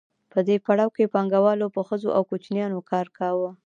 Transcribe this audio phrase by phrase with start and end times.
[0.31, 3.49] په دې پړاو کې پانګوالو په ښځو او کوچنیانو کار کاوه